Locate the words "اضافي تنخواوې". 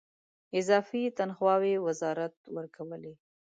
0.59-1.75